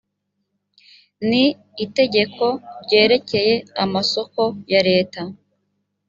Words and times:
ni 1.29 1.43
itegeko 1.85 2.45
ryerekeye 2.83 3.53
amasoko 3.83 4.41
ya 4.71 4.81
leta 4.89 5.21